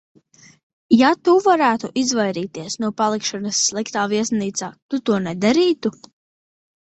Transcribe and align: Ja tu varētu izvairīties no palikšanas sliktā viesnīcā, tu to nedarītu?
Ja 0.99 1.09
tu 1.27 1.33
varētu 1.47 1.89
izvairīties 2.03 2.77
no 2.85 2.89
palikšanas 3.01 3.59
sliktā 3.67 4.05
viesnīcā, 4.15 4.71
tu 4.95 5.01
to 5.11 5.19
nedarītu? 5.27 5.93